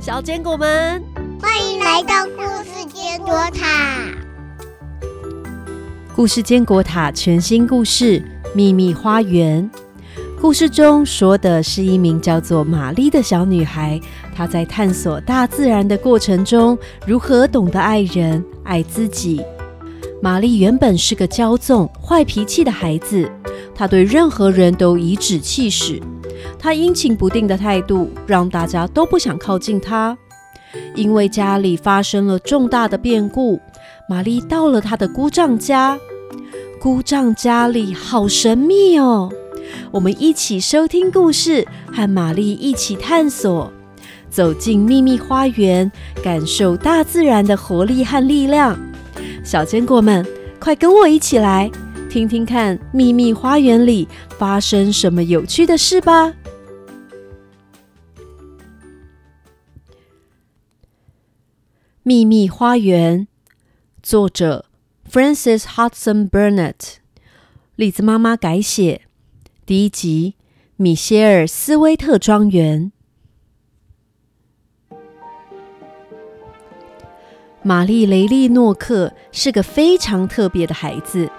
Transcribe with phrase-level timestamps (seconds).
[0.00, 1.02] 小坚果们，
[1.40, 4.10] 欢迎来到故事坚果塔。
[6.14, 8.20] 故事坚果塔全新故事
[8.54, 9.70] 《秘密花园》。
[10.40, 14.00] 故事中说的是一名叫做玛丽的小女孩，
[14.34, 19.40] 她在探索大自然的过程中，如何懂得爱人、爱自己。
[20.20, 23.30] 玛丽原本是个骄纵、坏脾气的孩子，
[23.74, 26.00] 她对任何人都颐指气使。
[26.62, 30.16] 他阴晴不定的态度，让大家都不想靠近他。
[30.94, 33.60] 因为家里发生了重大的变故，
[34.08, 35.98] 玛丽到了她的姑丈家。
[36.80, 39.28] 姑丈家里好神秘哦。
[39.90, 43.72] 我们一起收听故事，和玛丽一起探索，
[44.30, 45.90] 走进秘密花园，
[46.22, 48.78] 感受大自然的活力和力量。
[49.42, 50.24] 小坚果们，
[50.60, 51.68] 快跟我一起来
[52.08, 54.06] 听听看秘密花园里
[54.38, 56.32] 发生什么有趣的事吧！
[62.04, 63.28] 秘密花园，
[64.02, 64.64] 作者
[65.08, 66.96] Francis Hudson Burnett，
[67.76, 69.02] 李子妈妈改写。
[69.64, 70.34] 第一集，
[70.74, 72.90] 米歇尔斯威特庄园。
[77.62, 81.30] 玛丽雷利诺克是个非常特别的孩子，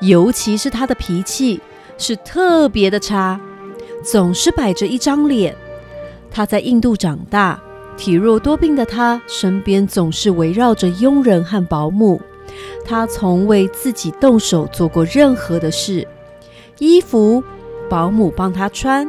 [0.00, 1.60] 尤其是她的脾气
[1.98, 3.38] 是特别的差，
[4.02, 5.54] 总是摆着一张脸。
[6.30, 7.62] 她在印度长大，
[8.00, 12.18] 体弱多病的他身边总是围绕着佣人和保姆，
[12.82, 16.08] 他从未自己动手做过任何的事。
[16.78, 17.44] 衣服，
[17.90, 19.06] 保姆帮他穿；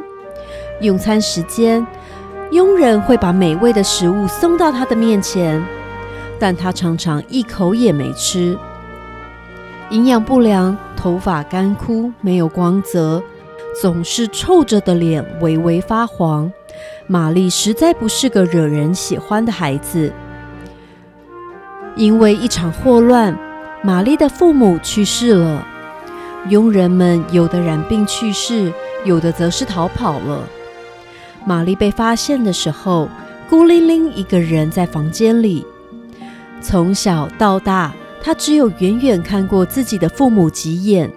[0.82, 1.86] 用餐时间，
[2.50, 5.64] 佣人会把美味的食物送到他的面前，
[6.38, 8.58] 但他常常一口也没吃。
[9.88, 13.22] 营养不良，头发干枯，没有光泽，
[13.80, 16.52] 总是臭着的脸，微微发黄。
[17.06, 20.12] 玛丽实在不是个惹人喜欢的孩子。
[21.96, 23.38] 因为一场霍乱，
[23.82, 25.66] 玛丽的父母去世了。
[26.48, 28.72] 佣人们有的染病去世，
[29.04, 30.42] 有的则是逃跑了。
[31.44, 33.08] 玛丽被发现的时候，
[33.48, 35.66] 孤零零一个人在房间里。
[36.60, 37.92] 从小到大，
[38.22, 41.10] 她只有远远看过自己的父母几眼，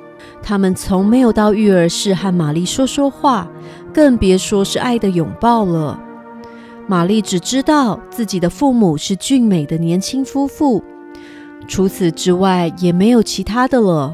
[0.43, 3.47] 他们从没有到育儿室和玛丽说说话，
[3.95, 5.97] 更别说是爱的拥抱了。
[6.85, 10.83] 玛丽只知道自己的父母是俊美的年轻夫妇，
[11.65, 14.13] 除此之外也没有其他的了。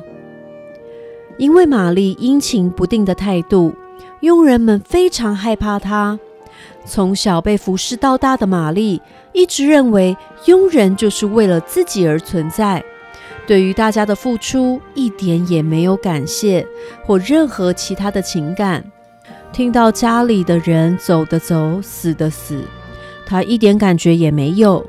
[1.39, 3.73] 因为玛丽阴晴不定的态度，
[4.19, 6.19] 佣人们非常害怕她。
[6.85, 9.01] 从小被服侍到大的玛丽，
[9.33, 10.15] 一直认为
[10.45, 12.83] 佣人就是为了自己而存在，
[13.47, 16.67] 对于大家的付出一点也没有感谢
[17.03, 18.85] 或任何其他的情感。
[19.53, 22.63] 听到家里的人走的走，死的死，
[23.25, 24.85] 他一点感觉也没有。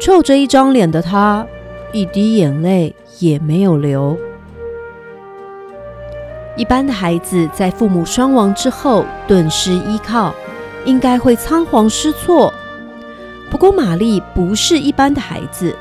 [0.00, 1.44] 臭着一张脸的他，
[1.92, 4.16] 一滴眼泪也没有流。
[6.56, 10.32] 一般的孩子在父母双亡之后顿失依靠，
[10.84, 12.52] 应该会仓皇失措。
[13.50, 15.74] 不过玛丽不是一般的孩子，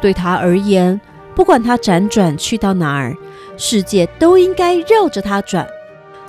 [0.00, 1.00] 对她而言，
[1.34, 3.16] 不管她辗转去到哪儿，
[3.56, 5.64] 世界都应该绕着她转。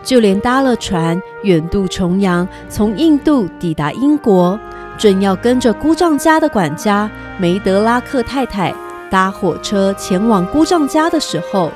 [0.03, 4.59] 就连搭了船远渡重洋，从印度抵达英国，
[4.97, 8.73] 正要跟着姑丈家的管家梅德拉克太太
[9.09, 11.71] 搭火车前往姑丈家的时候，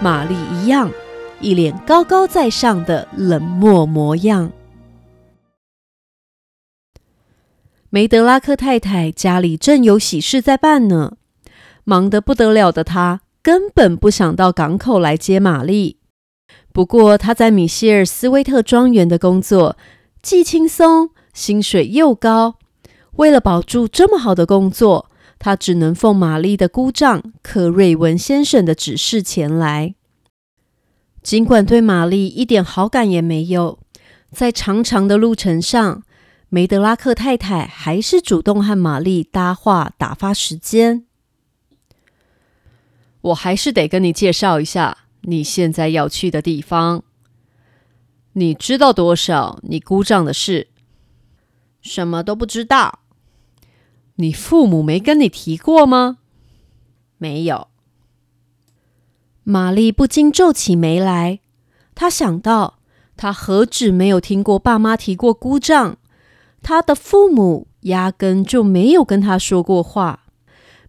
[0.00, 0.90] 玛丽一样。
[1.40, 4.52] 一脸高高在上的冷漠模样。
[7.90, 11.14] 梅德拉克太太家里正有喜事在办呢，
[11.82, 15.98] 忙得不得了的她根本不想到港口来接玛丽。
[16.72, 19.76] 不过他在米歇尔斯威特庄园的工作
[20.22, 22.56] 既轻松，薪水又高。
[23.16, 29.94] 为了保住这么好的工作，他只能奉玛丽的姑丈克瑞文先生的指示前来。
[31.22, 33.78] 尽管对玛丽一点好感也没有，
[34.30, 36.02] 在长长的路程上，
[36.48, 41.04] 梅德拉克太太还是主动和玛丽搭话打发时间。
[43.20, 47.02] 我还是得跟你介绍一下你现在要去的地方。
[48.34, 50.68] 你知道多少你姑丈的事？
[51.80, 53.00] 什么都不知道。
[54.16, 56.18] 你父母没跟你提过吗？
[57.18, 57.68] 没有。
[59.42, 61.40] 玛丽不禁皱起眉来。
[61.94, 62.78] 她想到，
[63.16, 65.96] 她何止没有听过爸妈提过姑丈，
[66.62, 70.26] 她的父母压根就没有跟她说过话。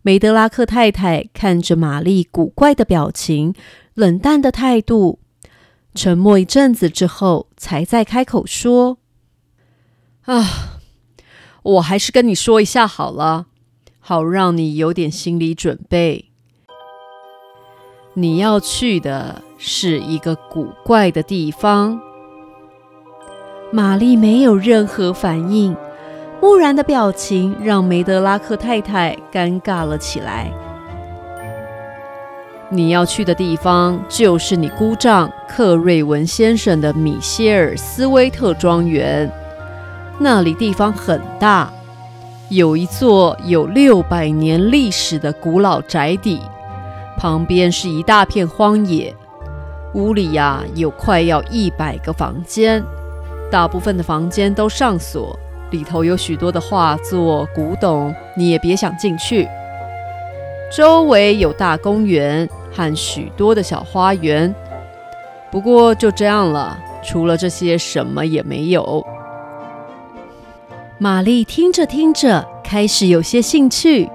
[0.01, 3.53] 梅德拉克太太看着玛丽古怪的表情、
[3.93, 5.19] 冷淡的态度，
[5.93, 8.97] 沉默一阵子之后，才再开口说
[10.25, 10.79] ：“啊，
[11.61, 13.45] 我还是跟你说一下好了，
[13.99, 16.31] 好让你有点心理准备。
[18.15, 22.01] 你要去的是一个古怪的地方。
[23.71, 25.75] 玛丽没有任何反应，
[26.41, 30.51] 木然的表情让梅德拉克太太尴尬了起来。
[32.73, 39.31] 你要去的地方就是你姑丈克瑞文先生的米歇尔斯威特庄园。
[40.19, 41.71] 那里地方很大，
[42.49, 46.41] 有一座有六百年历史的古老宅邸，
[47.19, 49.15] 旁边是一大片荒野。
[49.93, 52.83] 屋里呀有快要一百个房间，
[53.51, 55.37] 大部分的房间都上锁，
[55.69, 59.47] 里头有许多的画作、古董，你也别想进去。
[60.75, 64.53] 周围有大公园和许多的小花园，
[65.51, 69.05] 不过就这样了，除了这些什么也没有。
[70.97, 74.09] 玛丽听着听着，开始有些兴趣，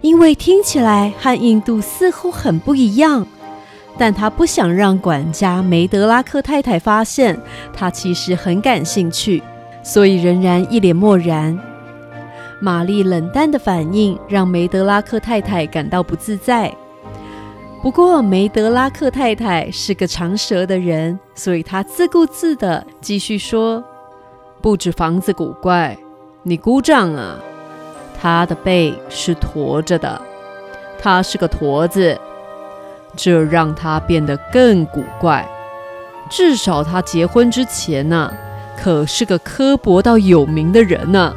[0.00, 3.26] 因为听起来和印度似乎很不一样。
[3.98, 7.38] 但她不想让管家梅德拉克太太发现
[7.72, 9.42] 她其实很感兴趣，
[9.82, 11.58] 所以仍然一脸漠然。
[12.60, 16.72] 玛丽冷淡的反应让梅德拉克太太感到不自在。
[17.82, 23.82] 不过梅德拉克太太是个长舌的人，所以她自顾自的继续说。
[24.60, 25.96] 不止房子古怪，
[26.42, 27.38] 你姑丈啊，
[28.20, 30.20] 他的背是驼着的，
[31.00, 32.20] 他是个驼子，
[33.16, 35.48] 这让他变得更古怪。
[36.28, 38.30] 至少他结婚之前呢，
[38.76, 41.34] 可是个刻薄到有名的人呢。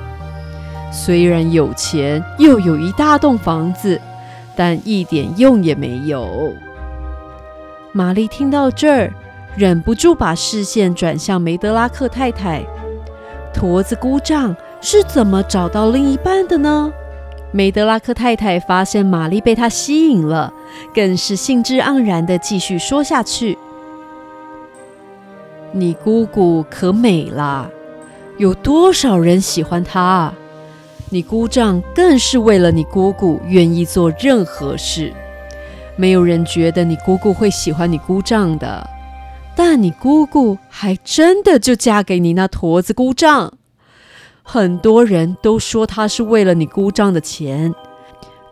[0.92, 4.00] 虽然有钱，又有一大栋房子，
[4.56, 6.54] 但一点用也没有。
[7.92, 9.12] 玛丽听到这儿，
[9.56, 12.64] 忍不住把视线转向梅德拉克太太。
[13.54, 16.92] 驼子姑丈是怎么找到另一半的呢？
[17.52, 20.52] 梅德拉克太太发现玛丽被他吸引了，
[20.92, 23.56] 更是兴致盎然地继续说下去
[25.72, 27.70] ：“你姑姑可美了，
[28.38, 30.34] 有多少人喜欢她？
[31.14, 35.14] 你姑丈更是为了你姑姑愿意做任何事。
[35.96, 38.90] 没有人觉得你姑姑会喜欢你姑丈的。”
[39.56, 43.54] 但你姑姑还真的就嫁给你那驼子姑丈，
[44.42, 47.72] 很多人都说她是为了你姑丈的钱，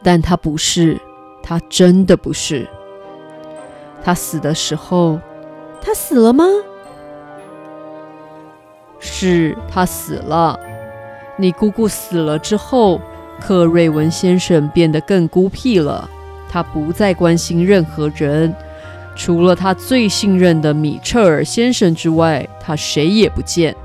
[0.03, 1.01] 但她不是，
[1.41, 2.67] 她真的不是。
[4.03, 5.19] 她死的时候，
[5.81, 6.45] 她死了吗？
[8.99, 10.59] 是，她死了。
[11.41, 13.01] 你姑姑死了之后，
[13.39, 16.07] 克瑞文先生变得更孤僻了，
[16.47, 18.53] 他不再关心任何人。
[19.15, 23.75] 除了他最信任的米彻尔先生之外，他谁也不见。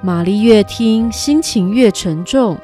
[0.00, 2.56] 玛丽越听，心情越沉重。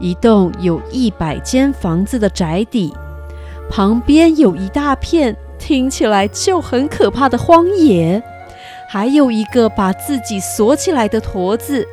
[0.00, 2.92] 一栋有一百间房子的宅邸，
[3.70, 8.20] 旁边有一大片听起来就很可怕的荒野，
[8.88, 11.86] 还有一个把自己锁起来的驼子，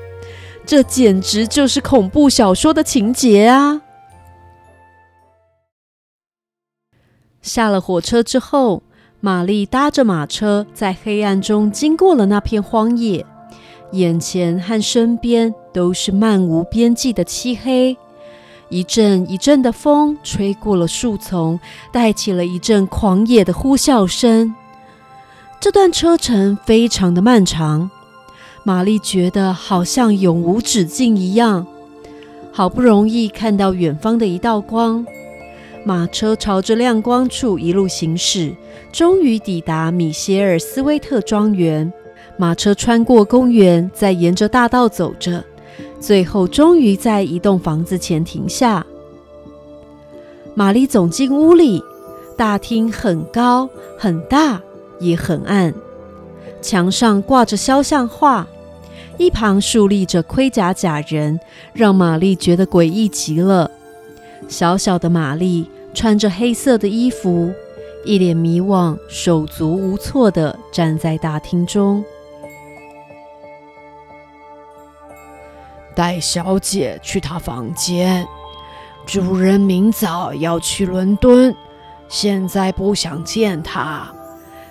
[0.69, 3.81] 这简直就是恐怖小说的情节啊！
[7.41, 8.83] 下了火车之后，
[9.19, 13.25] 玛丽搭着马车在黑暗中经过了那片荒野，
[13.93, 17.97] 眼前和身边都是漫无边际的漆黑。
[18.69, 21.59] 一阵一阵的风吹过了树丛，
[21.91, 24.53] 带起了一阵狂野的呼啸声。
[25.59, 27.89] 这段车程非常的漫长，
[28.63, 31.65] 玛丽觉得好像永无止境一样。
[32.51, 35.05] 好不容易看到远方的一道光。
[35.85, 38.53] 马车朝着亮光处一路行驶，
[38.91, 41.91] 终于抵达米歇尔斯威特庄园。
[42.37, 45.43] 马车穿过公园，再沿着大道走着，
[45.99, 48.85] 最后终于在一栋房子前停下。
[50.53, 51.81] 玛丽走进屋里，
[52.35, 54.61] 大厅很高、很大，
[54.99, 55.73] 也很暗。
[56.61, 58.47] 墙上挂着肖像画，
[59.17, 61.39] 一旁竖立着盔甲假人，
[61.73, 63.69] 让玛丽觉得诡异极了。
[64.47, 67.51] 小小的玛丽穿着黑色的衣服，
[68.05, 72.03] 一脸迷惘、手足无措地站在大厅中。
[75.95, 78.25] 带小姐去她房间。
[79.05, 81.53] 主人明早要去伦敦，
[82.07, 84.07] 现在不想见她。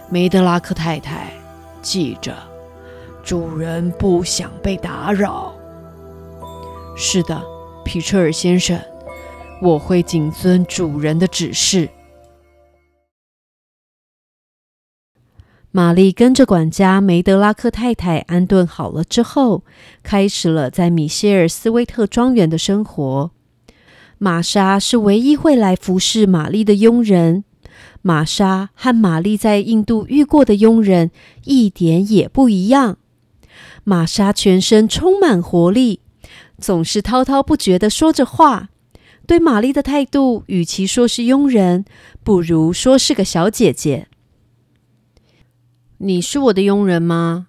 [0.09, 1.33] 梅德拉克太太，
[1.83, 2.35] 记着，
[3.23, 5.55] 主人不想被打扰。
[6.97, 7.43] 是的，
[7.85, 8.79] 皮彻尔先生。
[9.61, 11.89] 我会谨遵主人的指示。
[15.71, 19.65] 玛丽跟着管家梅德拉克太太安顿好了之后，
[20.03, 23.31] 开始了在米歇尔斯威特庄园的生活。
[24.19, 27.45] 玛莎是唯一会来服侍玛丽的佣人。
[28.03, 31.11] 玛莎和玛丽在印度遇过的佣人
[31.45, 32.99] 一点也不一样。
[33.85, 36.01] 玛莎全身充满活力，
[36.59, 38.69] 总是滔滔不绝的说着话。
[39.27, 41.85] 对玛丽的态度，与其说是佣人，
[42.25, 44.09] 不如说是个小姐姐。
[45.99, 47.49] 你是我的佣人吗？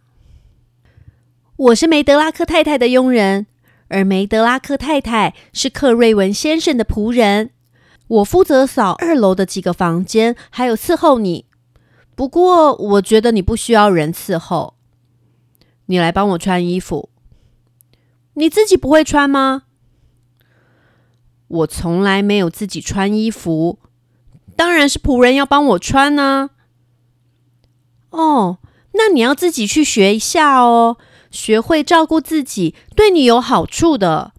[1.55, 3.47] 我是梅德拉克太太的佣人，
[3.89, 7.51] 而梅德拉克太太是克瑞文先生的仆人。
[8.09, 11.45] 我负责扫二楼的几个房间，还有伺候你。
[12.15, 14.75] 不过，我觉得你不需要人伺候。
[15.85, 17.09] 你来帮我穿衣服。
[18.33, 19.63] 你自己不会穿吗？
[21.47, 23.79] 我从来没有自己穿衣服，
[24.55, 26.51] 当然是仆人要帮我穿呢。
[28.11, 28.59] 哦，
[28.93, 30.97] 那你要自己去学一下哦，
[31.31, 34.33] 学会照顾自己，对你有好处的。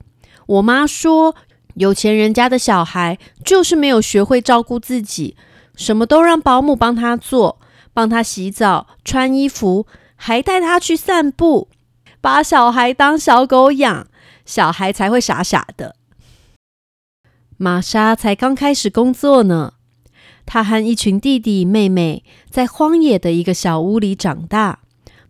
[0.47, 1.35] 我妈说，
[1.81, 5.35] 有钱人家的小孩就是没有学会照顾自己，
[5.75, 7.59] 什么都让保姆帮他做，
[7.95, 11.69] 帮他洗澡、穿衣服，还带他去散步，
[12.21, 14.07] 把小孩当小狗养，
[14.45, 15.97] 小孩才会傻傻的。
[17.57, 19.73] 玛莎才刚开始工作呢。
[20.45, 24.81] 她和一群弟弟妹妹在荒野的一个小屋里长大。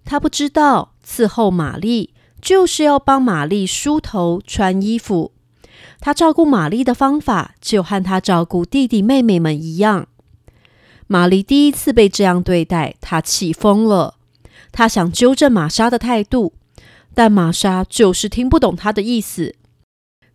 [0.05, 5.33] 她不知道伺候玛丽就是要帮玛丽梳头、穿衣服。
[6.01, 10.09] 他照顾玛丽的方法就和他照顾弟弟妹妹们一样。
[11.07, 14.15] 玛丽第一次被这样对待，她气疯了。
[14.73, 16.53] 她想纠正玛莎的态度，
[17.15, 19.55] 但玛莎就是听不懂她的意思。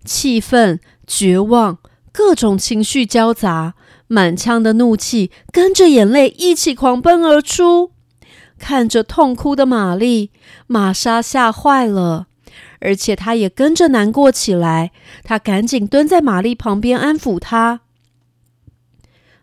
[0.04, 0.80] 气愤。
[1.08, 1.78] 绝望，
[2.12, 3.76] 各种情绪交杂，
[4.08, 7.92] 满腔的怒气跟着眼泪一起狂奔而出。
[8.58, 10.32] 看着痛哭的玛丽，
[10.66, 12.26] 玛莎吓坏了，
[12.86, 14.92] 而且她也跟着难过起来。
[15.24, 17.82] 她赶紧蹲在玛丽旁边安抚她。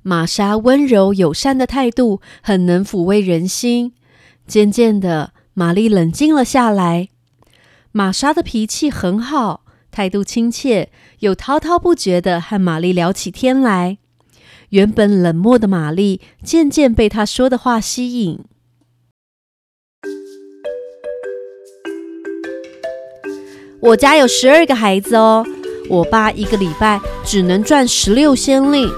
[0.03, 3.93] 玛莎温柔友善的态度很能抚慰人心。
[4.47, 7.09] 渐渐的，玛丽冷静了下来。
[7.93, 9.65] 玛莎的脾气很好。
[9.91, 13.99] 态度亲切，又滔滔不绝的和玛丽聊起天来。
[14.71, 18.41] 原本冷漠的玛丽渐渐被他说的话吸引。
[23.83, 25.45] 我家有十二个孩子哦，
[25.89, 28.89] 我爸一个礼拜只能赚十六先令，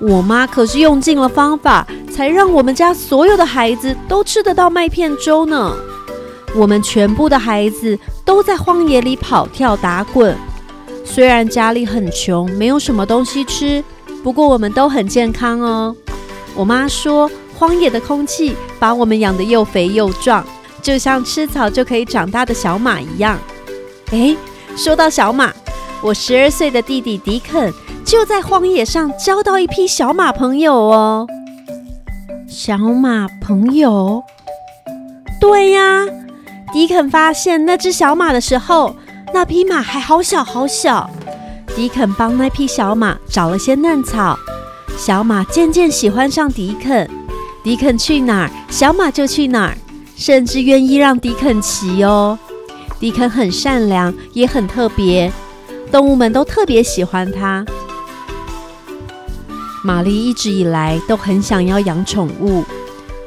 [0.00, 5.72] 我妈可是用尽了方法，才让我们家所有的孩子都吃得到麦片粥呢。
[6.56, 10.36] 我们全部的孩子都在荒野里跑跳打滚。
[11.04, 13.84] 虽然家里很穷，没有什么东西吃，
[14.24, 15.94] 不过我们都很健康哦。
[16.56, 20.44] 我妈说，荒野的空气把我们养得又肥又壮，
[20.82, 23.38] 就像吃草就可以长大的小马一样。
[24.12, 24.36] 诶，
[24.76, 25.52] 说到小马，
[26.02, 27.72] 我十二岁的弟弟迪肯
[28.04, 31.26] 就在荒野上交到一批小马朋友哦。
[32.48, 34.22] 小马朋友？
[35.40, 36.06] 对呀。
[36.72, 38.94] 迪肯发现那只小马的时候，
[39.32, 41.08] 那匹马还好小好小。
[41.74, 44.38] 迪肯帮那匹小马找了些嫩草，
[44.96, 47.08] 小马渐渐喜欢上迪肯。
[47.62, 49.76] 迪肯去哪儿，小马就去哪儿，
[50.16, 52.38] 甚至愿意让迪肯骑哦。
[52.98, 55.30] 迪肯很善良，也很特别，
[55.92, 57.64] 动物们都特别喜欢他。
[59.84, 62.64] 玛丽一直以来都很想要养宠物，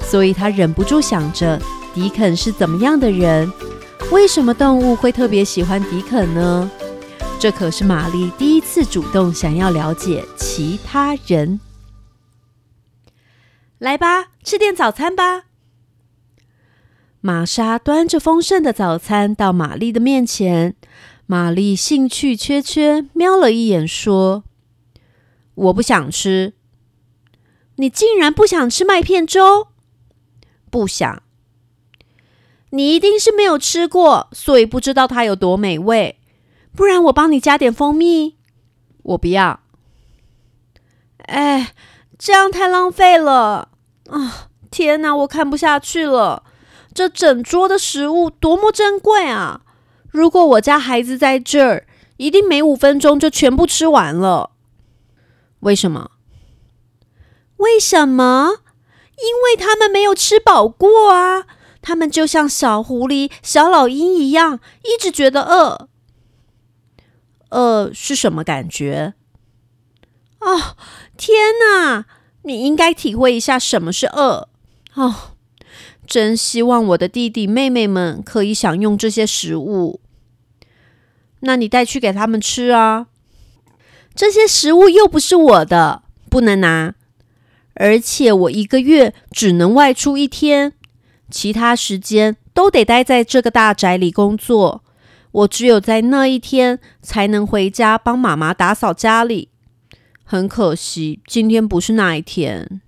[0.02, 1.60] 所以她忍不住想着。
[1.94, 3.52] 迪肯是怎么样的人？
[4.12, 6.70] 为什么动物会特别喜欢迪肯呢？
[7.40, 11.60] 这可是玛丽第一次主动想要了解其他人。
[13.78, 15.44] 来吧，吃点早餐吧。
[17.22, 20.76] 玛莎端着丰盛的早餐到玛丽的面前，
[21.26, 24.44] 玛丽兴趣缺缺，瞄了一眼，说
[25.56, 26.54] ：“我不想吃。”
[27.76, 29.68] 你竟然不想吃麦片粥？
[30.70, 31.24] 不想。
[32.72, 36.20] 你一定是没有吃过，所以不知道它有多美味。
[36.76, 38.38] 不然我帮你加点蜂蜜。
[39.04, 39.62] 我不要。
[41.18, 41.74] 哎，
[42.18, 43.70] 这样太浪费了
[44.10, 44.50] 啊！
[44.70, 46.44] 天哪，我看不下去了。
[46.94, 49.62] 这整桌的食物多么珍贵啊！
[50.10, 51.86] 如果我家孩子在这儿，
[52.18, 54.52] 一定没五分钟就全部吃完了。
[55.62, 56.12] 为什么？
[57.58, 58.62] 为什么？
[59.18, 61.46] 因为他们没有吃饱过啊！
[61.82, 65.90] 他们就像小狐狸、小老鹰一样，一直觉得饿。
[67.52, 69.14] 饿是什么感觉？
[70.40, 70.76] 哦，
[71.18, 72.06] 天哪！
[72.44, 74.50] 你应该体会一下什么是饿。
[74.94, 75.34] 哦，
[76.10, 80.02] 真希望我的弟弟妹妹们可以享用这些食物。
[81.42, 83.06] 那你带去给他们吃啊。
[84.16, 86.96] 这些食物又不是我的，不能拿。
[87.76, 90.74] 而且我一个月只能外出一天，
[91.30, 94.84] 其他时间都得待在这个大宅里工作。
[95.32, 99.50] 我只有在那一天才能回家帮妈妈打扫家里。
[100.24, 102.82] 很可惜，今天不是那一天。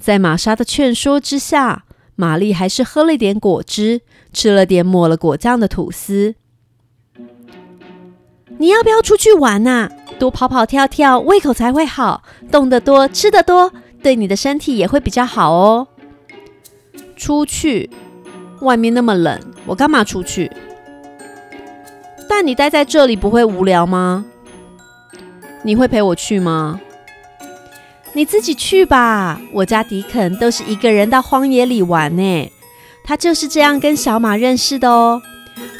[0.00, 1.84] 在玛莎的劝说之下，
[2.16, 4.00] 玛丽还是喝了点果汁，
[4.32, 6.34] 吃了点抹了果酱的吐司。
[8.58, 9.90] 你要不要出去玩呐？
[10.18, 12.22] 多跑跑跳跳，胃口才会好。
[12.50, 15.88] 动得多，吃得多，对你的身体也会比较好哦。
[17.16, 17.90] 出去，
[18.62, 20.50] 外面那么冷，我干嘛出去？
[22.28, 24.24] 但你待在这里不会无聊吗？
[25.62, 26.80] 你会陪我去吗？
[28.12, 29.40] 你自己去吧。
[29.52, 32.52] 我家迪肯都是一个人到荒野里玩呢。
[33.04, 35.22] 他就是这样跟小马认识的哦。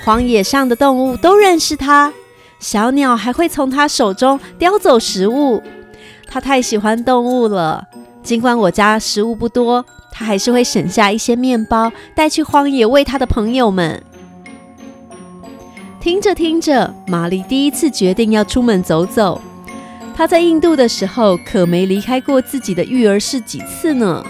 [0.05, 2.13] 荒野上的动物都认识他。
[2.59, 5.63] 小鸟还会从他手中叼走食物，
[6.27, 7.85] 他太喜欢动物了。
[8.23, 14.03] 尽管我家食物不多，他还是会省下一些面包带去荒野喂他的朋友们。
[16.01, 19.41] 听着听着，玛丽第一次决定要出门走走。
[20.21, 24.23] 他在印度的时候可没离开过自己的育儿室几次呢。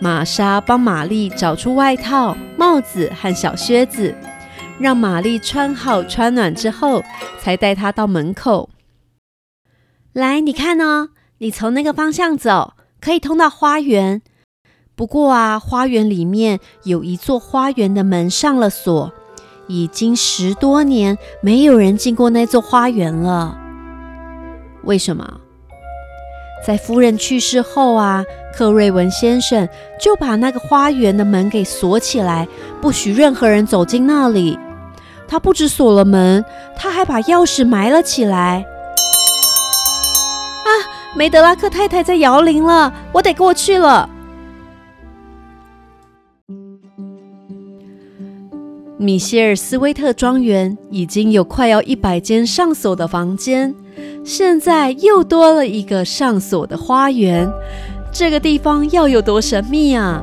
[0.00, 4.12] 玛莎帮玛丽找出外套、帽子和小靴子。
[4.80, 7.04] 让玛丽穿好穿暖之后，
[7.38, 8.68] 才带她到门口。
[10.12, 14.20] 来，你看哦，你从那个方向走，可以通到花园。
[14.96, 19.12] 不过啊，花园里面有一座花园的门上了锁，
[19.68, 23.62] 已经十多年没有人进过那座花园了。
[24.86, 25.40] 为什么？
[26.66, 28.24] 在夫人去世后啊，
[28.54, 29.68] 克瑞文先生
[30.00, 32.48] 就把那个花园的门给锁起来，
[32.80, 34.58] 不许任何人走进那里。
[35.28, 36.44] 他不止锁了门，
[36.74, 38.64] 他还把钥匙埋了起来。
[40.64, 40.70] 啊，
[41.14, 44.08] 梅德拉克太太在摇铃了，我得过去了。
[48.98, 53.74] 米歇尔斯威特庄园已经有快要一百间上锁的房间，
[54.24, 57.46] 现在又多了一个上锁的花园，
[58.10, 60.22] 这个地方要有多神秘啊！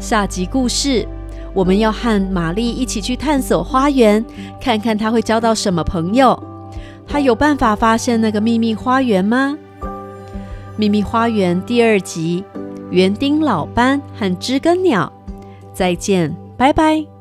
[0.00, 1.06] 下集故事。
[1.54, 4.24] 我们要和玛丽一起去探索花园，
[4.60, 6.40] 看看她会交到什么朋友。
[7.06, 9.56] 她有办法发现那个秘密花园吗？
[10.76, 12.44] 秘密花园第二集：
[12.90, 15.10] 园丁老班和知更鸟。
[15.72, 17.17] 再见，拜拜。